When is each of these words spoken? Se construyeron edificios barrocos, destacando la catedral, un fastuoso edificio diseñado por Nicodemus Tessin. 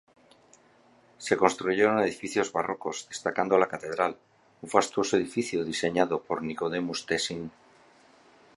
Se 1.19 1.37
construyeron 1.37 1.99
edificios 2.01 2.51
barrocos, 2.51 3.05
destacando 3.07 3.59
la 3.59 3.67
catedral, 3.67 4.17
un 4.63 4.67
fastuoso 4.67 5.15
edificio 5.15 5.63
diseñado 5.63 6.23
por 6.23 6.41
Nicodemus 6.41 7.05
Tessin. 7.05 7.51